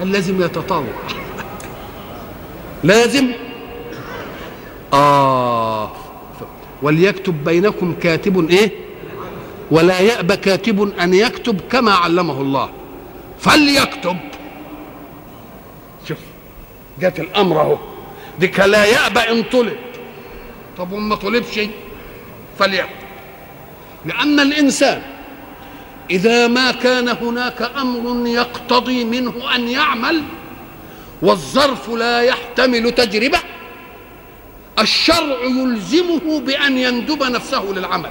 [0.00, 0.84] هل لازم يتطوع؟
[2.84, 3.32] لازم؟
[4.92, 5.90] آه.
[6.82, 8.70] وليكتب بينكم كاتب إيه؟
[9.70, 12.70] ولا يأبى كاتب أن يكتب كما علمه الله.
[13.38, 14.16] فليكتب.
[16.08, 16.18] شوف
[17.00, 17.78] جت الأمر أهو.
[18.40, 19.76] ديك لا يأبى إن طلب.
[20.78, 21.60] طب وما طلبش؟
[22.58, 23.04] فليكتب.
[24.06, 25.02] لأن الإنسان
[26.10, 30.22] إذا ما كان هناك أمر يقتضي منه أن يعمل
[31.24, 33.38] والظرف لا يحتمل تجربة.
[34.78, 38.10] الشرع يلزمه بأن يندب نفسه للعمل.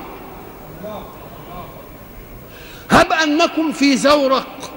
[2.91, 4.71] هب أنكم في زورق.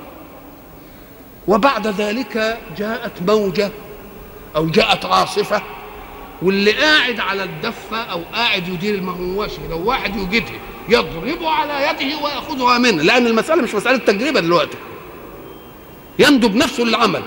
[1.48, 3.70] وبعد ذلك جاءت موجة
[4.56, 5.62] أو جاءت عاصفة
[6.42, 12.78] واللي قاعد على الدفة أو قاعد يدير المهوشة لو واحد يجدها يضرب على يده ويأخذها
[12.78, 13.02] منه.
[13.02, 14.76] لأن المسألة مش مسألة تجربة دلوقتي.
[16.18, 17.22] يندب نفسه للعمل.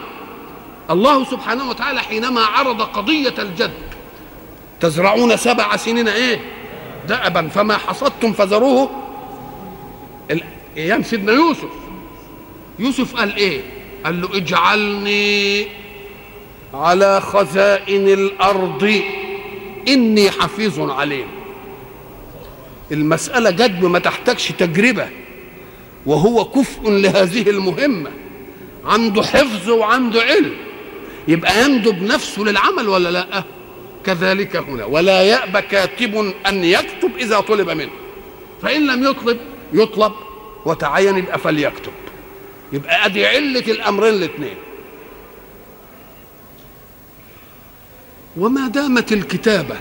[0.90, 3.72] الله سبحانه وتعالى حينما عرض قضية الجد
[4.80, 6.42] تزرعون سبع سنين إيه؟
[7.08, 8.90] دأبا فما حصدتم فذروه.
[10.78, 11.70] أيام سيدنا يوسف.
[12.80, 13.62] يوسف قال إيه؟
[14.06, 15.68] قال له اجعلني
[16.74, 19.02] على خزائن الأرض
[19.88, 21.28] إني حفيظ عليم.
[22.92, 25.10] المسألة جد ما تحتاجش تجربة
[26.06, 28.12] وهو كفء لهذه المهمة
[28.86, 30.69] عنده حفظ وعنده علم.
[31.30, 33.44] يبقى يندب نفسه للعمل ولا لا؟
[34.06, 37.92] كذلك هنا ولا يأبى كاتب أن يكتب إذا طلب منه.
[38.62, 39.38] فإن لم يطلب
[39.74, 40.14] يطلب
[40.66, 41.92] وتعين يبقى فليكتب.
[42.74, 44.56] يبقى أدي علة الأمرين الاثنين.
[48.38, 49.76] وما دامت الكتابة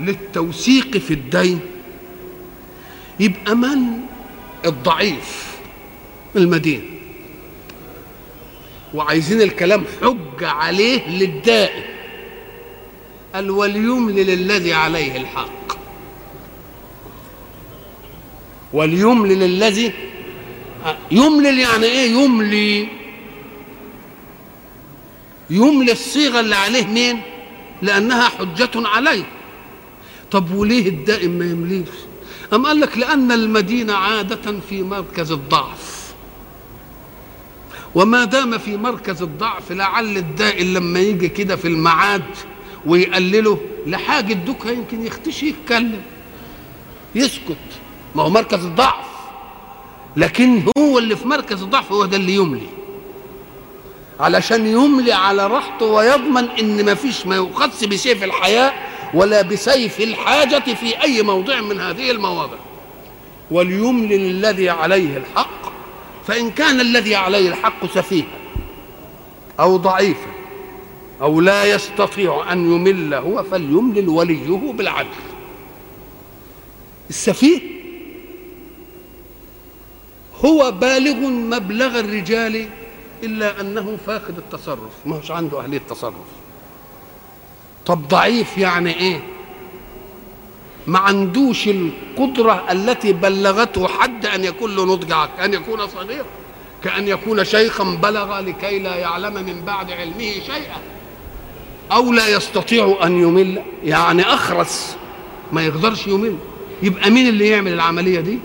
[0.00, 1.60] للتوثيق في الدين
[3.20, 3.78] يبقى من؟
[4.66, 5.56] الضعيف
[6.36, 6.99] المدين.
[8.94, 11.82] وعايزين الكلام حجة عليه للدائن
[13.34, 15.78] قال وليملل الذي عليه الحق.
[18.72, 19.92] وليملل الذي
[21.10, 22.88] يملل يعني إيه يملي؟
[25.50, 27.20] يملي الصيغة اللي عليه مين؟
[27.82, 29.24] لأنها حجة عليه.
[30.30, 31.88] طب وليه الدائم ما يمليش؟
[32.52, 35.99] أم قال لك لأن المدينة عادة في مركز الضعف.
[37.94, 42.22] وما دام في مركز الضعف لعل الدائن لما يجي كده في المعاد
[42.86, 46.02] ويقلله لحاجة دوكها يمكن يختشي يتكلم
[47.14, 47.56] يسكت.
[48.14, 49.04] ما هو مركز الضعف.
[50.16, 52.66] لكن هو اللي في مركز الضعف هو ده اللي يملي.
[54.20, 58.72] علشان يملي على راحته ويضمن إن ما فيش ما يؤخذ بسيف الحياة
[59.14, 62.56] ولا بسيف الحاجة في أي موضع من هذه المواضع.
[63.50, 65.59] وليملل الذي عليه الحق
[66.30, 68.38] فإن كان الذي عليه الحق سفيها
[69.60, 70.30] أو ضعيفا
[71.20, 75.08] أو لا يستطيع أن يمل هو فليملل وليه بالعدل.
[77.10, 77.60] السفيه
[80.44, 82.68] هو بالغ مبلغ الرجال
[83.22, 86.14] إلا أنه فاقد التصرف ما هوش عنده أهلية التصرف
[87.86, 89.20] طب ضعيف يعني إيه؟
[90.90, 96.24] ما عندوش القدرة التي بلغته حد أن يكون له نضج كأن يكون صغيرا
[96.84, 100.78] كأن يكون شيخا بلغ لكي لا يعلم من بعد علمه شيئا
[101.92, 104.96] أو لا يستطيع أن يمل يعني أخرس
[105.52, 106.36] ما يقدرش يمل.
[106.82, 108.38] يبقى مين اللي يعمل العملية دي؟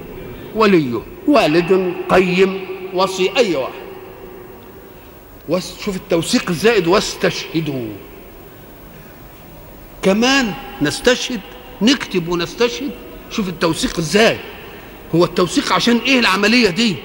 [0.55, 3.85] وليه والد قيم وصي أي واحد.
[5.85, 7.87] شوف التوثيق الزائد واستشهدوا.
[10.01, 11.41] كمان نستشهد
[11.81, 12.91] نكتب ونستشهد.
[13.31, 14.37] شوف التوثيق إزاي.
[15.15, 16.95] هو التوثيق عشان إيه العملية دي؟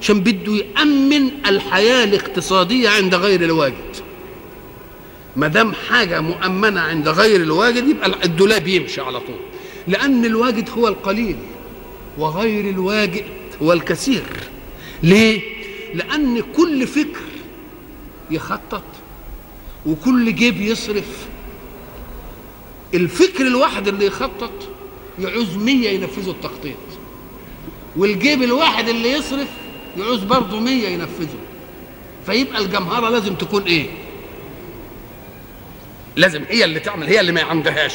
[0.00, 3.96] عشان بده يأمن الحياة الاقتصادية عند غير الواجد.
[5.36, 9.36] ما دام حاجة مؤمنة عند غير الواجد يبقى الدولاب يمشي على طول.
[9.88, 11.36] لأن الواجد هو القليل
[12.18, 13.24] وغير الواجد
[13.62, 14.22] هو الكثير.
[15.02, 15.40] ليه؟
[15.94, 17.20] لأن كل فكر
[18.30, 18.82] يخطط
[19.86, 21.26] وكل جيب يصرف
[22.94, 24.50] الفكر الواحد اللي يخطط
[25.18, 26.76] يعوز مية ينفذوا التخطيط.
[27.96, 29.48] والجيب الواحد اللي يصرف
[29.98, 31.40] يعوز برضه مية ينفذوا
[32.26, 33.86] فيبقى الجمهرة لازم تكون إيه؟
[36.16, 37.94] لازم هي اللي تعمل هي اللي ما عندهاش.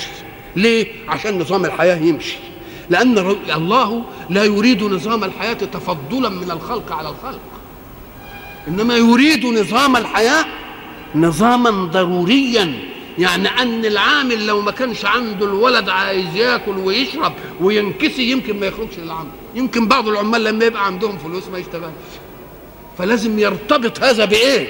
[0.56, 2.36] ليه؟ عشان نظام الحياة يمشي.
[2.90, 3.18] لأن
[3.56, 7.40] الله لا يريد نظام الحياة تفضلا من الخلق على الخلق.
[8.68, 10.46] إنما يريد نظام الحياة
[11.16, 12.93] نظاما ضروريا.
[13.18, 19.00] يعني أن العامل لو ما كانش عنده الولد عايز ياكل ويشرب وينكسي يمكن ما يخرجش
[19.00, 21.94] للعمل يمكن بعض العمال لما يبقى عندهم فلوس ما يشتغلش.
[22.98, 24.68] فلازم يرتبط هذا بإيه؟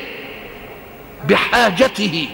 [1.30, 2.30] بحاجته.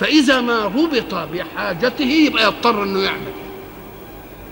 [0.00, 3.32] فإذا ما ربط بحاجته يبقى يضطر إنه يعمل.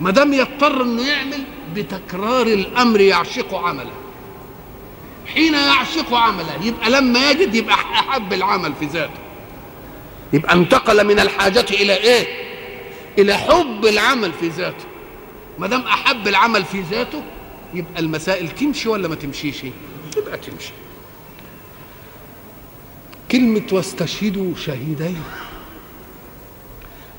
[0.01, 1.43] ما دام يضطر إنه يعمل
[1.75, 3.91] بتكرار الأمر يعشق عمله.
[5.33, 9.22] حين يعشق عمله يبقى لما يجد يبقى أحب العمل في ذاته.
[10.33, 12.27] يبقى انتقل من الحاجة إلى إيه؟
[13.17, 14.85] إلى حب العمل في ذاته.
[15.59, 17.21] ما دام أحب العمل في ذاته
[17.73, 19.63] يبقى المسائل تمشي ولا ما تمشيش؟
[20.17, 20.71] يبقى تمشي.
[23.31, 25.23] كلمة واستشهدوا شهيدين.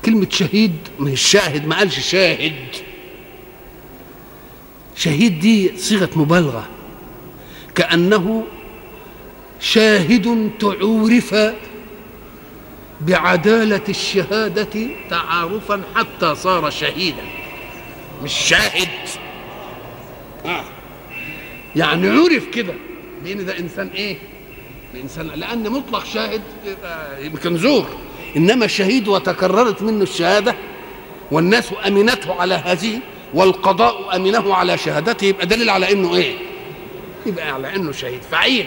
[0.05, 2.55] كلمة شهيد مش شاهد ما قالش شاهد.
[4.95, 6.67] شهيد دي صيغة مبالغة.
[7.75, 8.43] كأنه
[9.59, 11.35] شاهد تعورف
[13.01, 17.23] بعدالة الشهادة تعارفا حتى صار شهيدا.
[18.23, 18.89] مش شاهد.
[20.45, 20.63] آه.
[21.75, 22.73] يعني عرف كده.
[23.23, 24.17] بان ده إنسان إيه؟
[25.03, 26.41] إنسان لأن مطلق شاهد
[27.19, 27.85] يمكن زور.
[28.37, 30.55] إنما شهيد وتكررت منه الشهادة
[31.31, 32.99] والناس أمنته على هذه
[33.33, 36.35] والقضاء أمنه على شهادته يبقى دليل على إنه إيه؟
[37.25, 38.21] يبقى على إنه شهيد.
[38.31, 38.65] فعيل.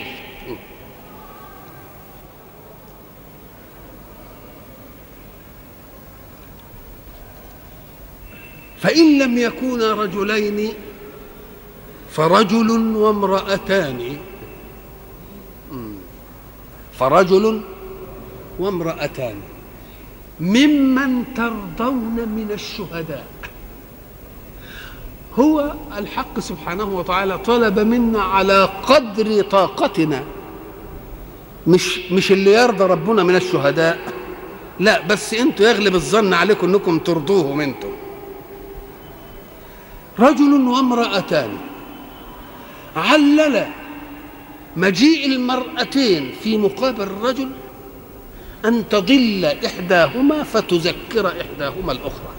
[8.82, 10.72] فإن لم يكونا رجلين
[12.10, 14.16] فرجل وامرأتان.
[16.98, 17.60] فرجل
[18.58, 19.36] وامرأتان.
[20.40, 23.26] ممن ترضون من الشهداء.
[25.38, 30.24] هو الحق سبحانه وتعالى طلب منا على قدر طاقتنا.
[31.66, 33.98] مش مش اللي يرضى ربنا من الشهداء.
[34.80, 37.87] لا بس أنتوا يغلب الظن عليكم انكم ترضوهم أنتم
[40.20, 41.58] رجل وامرأتان.
[42.96, 43.66] علل
[44.76, 47.50] مجيء المرأتين في مقابل الرجل
[48.64, 52.32] أن تضل إحداهما فتذكر إحداهما الأخرى.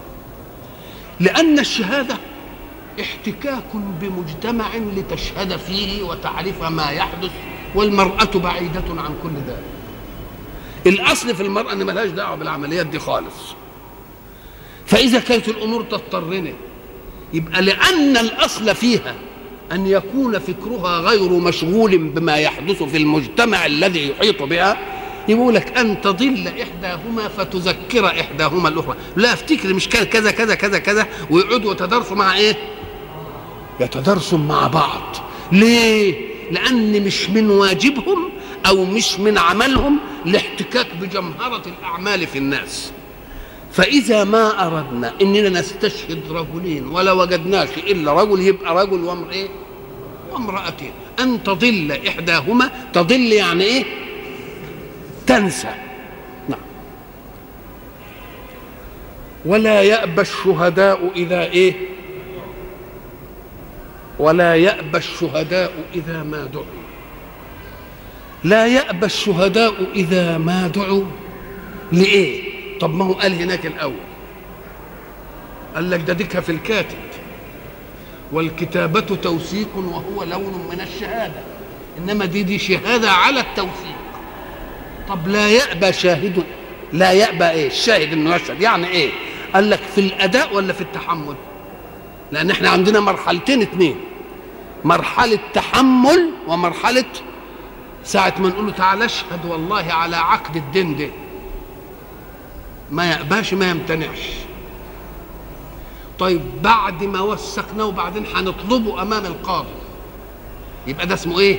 [1.20, 2.16] لأن الشهادة
[3.00, 7.30] احتكاك بمجتمع لتشهد فيه وتعرف ما يحدث
[7.74, 9.64] والمرأة بعيدة عن كل ذلك.
[10.86, 13.54] الأصل في المرأة أن ملهاش دعوة بالعمليات دي خالص.
[14.86, 16.54] فإذا كانت الأمور تضطرني
[17.32, 19.14] يبقى لأن الأصل فيها
[19.72, 24.78] أن يكون فكرها غير مشغول بما يحدث في المجتمع الذي يحيط بها.
[25.28, 28.96] يقول لك أن تضل إحداهما فتذكر إحداهما الأخرى.
[29.16, 32.56] لا افتكر مش كذا كذا كذا كذا ويقعدوا يتدارسوا مع إيه؟
[33.80, 35.16] يتدارسوا مع بعض.
[35.52, 38.30] ليه؟ لأن مش من واجبهم
[38.66, 42.92] أو مش من عملهم الاحتكاك بجمهرة الأعمال في الناس.
[43.72, 49.48] فإذا ما أردنا إننا نستشهد رجلين ولا وجدناش إلا رجل يبقى رجل وامرأة إيه؟
[50.32, 53.84] وامرأتين أن تضل إحداهما تضل يعني إيه؟
[55.26, 55.74] تنسى
[56.48, 56.60] نعم
[59.44, 61.74] ولا يأبى الشهداء إذا إيه؟
[64.18, 66.64] ولا يأبى الشهداء إذا ما دعوا
[68.44, 71.04] لا يأبى الشهداء إذا ما دعوا
[71.92, 72.49] لإيه؟
[72.80, 73.94] طب ما هو قال هناك الأول.
[75.74, 76.98] قال لك ده ديكها في الكاتب.
[78.32, 81.42] والكتابة توثيق وهو لون من الشهادة.
[81.98, 83.96] إنما دي دي شهادة على التوثيق.
[85.08, 86.42] طب لا يأبى شاهد
[86.92, 88.60] لا يأبى إيه؟ الشاهد إنه يشهد.
[88.60, 89.10] يعني إيه؟
[89.54, 91.34] قال لك في الأداء ولا في التحمل؟
[92.32, 93.96] لأن إحنا عندنا مرحلتين اتنين.
[94.84, 97.04] مرحلة تحمل ومرحلة
[98.04, 101.08] ساعة ما نقول له تعالى اشهد والله على عقد الدين ده
[102.90, 104.20] ما يقباش ما يمتنعش.
[106.18, 109.68] طيب بعد ما وثقناه وبعدين هنطلبه أمام القاضي.
[110.86, 111.58] يبقى ده اسمه إيه؟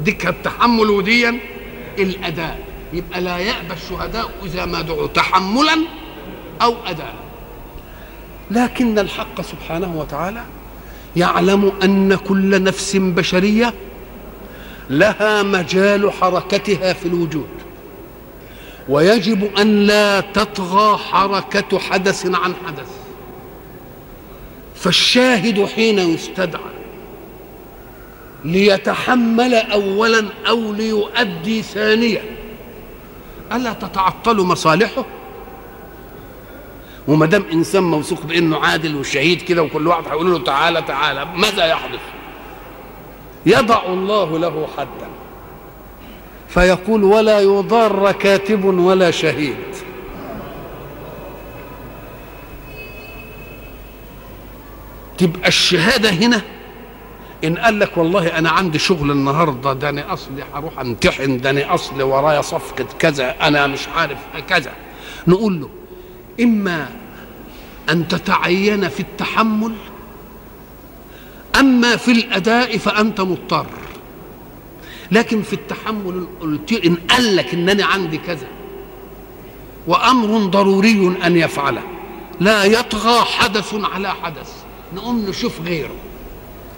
[0.00, 1.38] ديك التحمل وديا
[1.98, 2.64] الأداء.
[2.92, 5.76] يبقى لا يأبى الشهداء إذا ما دعوا تحملا
[6.62, 7.14] أو اداء.
[8.50, 10.44] لكن الحق سبحانه وتعالى
[11.16, 13.74] يعلم أن كل نفس بشرية
[14.90, 17.48] لها مجال حركتها في الوجود.
[18.88, 22.90] ويجب أن لا تطغى حركة حدث عن حدث.
[24.74, 26.74] فالشاهد حين يستدعى
[28.44, 32.22] ليتحمل اولا أو ليؤدي ثانيا.
[33.52, 35.04] ألا تتعطل مصالحه؟
[37.08, 41.66] وما دام إنسان موثوق بأنه عادل وشهيد كده وكل واحد هيقول له تعالى تعالى ماذا
[41.66, 42.00] يحدث؟
[43.46, 45.13] يضع الله له حدا.
[46.54, 49.56] فيقول ولا يضار كاتب ولا شهيد.
[55.18, 56.42] تبقى الشهادة هنا
[57.44, 61.74] إن قال لك والله أنا عندي شغل النهارده ده أنا أصلي هروح أمتحن ده أنا
[61.74, 64.72] أصلي ورايا صفقة كذا أنا مش عارف كذا
[65.26, 65.68] نقول له
[66.44, 66.88] إما
[67.90, 69.72] أن تتعين في التحمل
[71.60, 73.66] أما في الأداء فأنت مضطر.
[75.12, 76.26] لكن في التحمل
[76.86, 78.46] إن قال لك إنني عندي كذا
[79.86, 81.82] وأمر ضروري أن يفعله.
[82.40, 84.52] لا يطغى حدث على حدث.
[84.94, 85.94] نقوم نشوف غيره.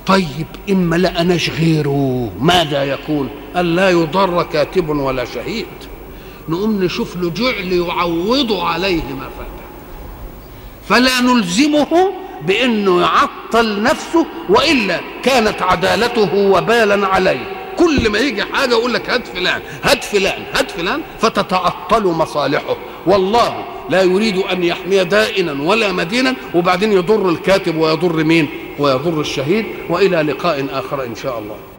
[0.06, 5.66] طيب إما لقناش غيره ماذا يكون؟ قال لا يضر كاتب ولا شهيد.
[6.48, 9.46] نقوم نشوف له جعل يعوض عليه ما فات.
[10.88, 12.12] فلا نلزمه
[12.42, 17.55] بأنه يعطل نفسه وإلا كانت عدالته وبالا عليه.
[17.76, 22.76] كل ما يجي حاجة يقول لك هات فلان هات فلان هات فلان فتتعطل مصالحه.
[23.06, 28.48] والله لا يريد أن يحمي دائنا ولا مدينا وبعدين يضر الكاتب ويضر مين؟
[28.78, 31.75] ويضر الشهيد وإلى لقاء آخر إن شاء الله.